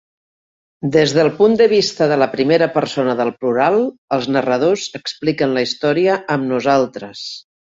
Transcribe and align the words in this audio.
Des 0.95 1.11
del 1.17 1.27
punt 1.41 1.53
de 1.59 1.67
vista 1.73 2.07
de 2.13 2.17
la 2.21 2.27
primera 2.31 2.69
persona 2.79 3.15
del 3.21 3.31
plural, 3.43 3.79
els 4.19 4.27
narradors 4.37 4.87
expliquen 5.01 5.55
la 5.59 5.65
història 5.69 6.21
amb 6.39 6.53
"nosaltres". 6.55 7.25